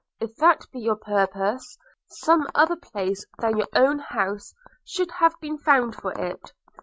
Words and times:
If 0.19 0.35
that 0.37 0.65
be 0.71 0.79
your 0.79 0.95
purpose, 0.95 1.77
some 2.07 2.47
other 2.55 2.75
place 2.75 3.23
than 3.37 3.55
your 3.57 3.67
own 3.75 3.99
house 3.99 4.51
should 4.83 5.11
have 5.11 5.35
been 5.41 5.59
found 5.59 5.93
for 5.95 6.11
it. 6.13 6.53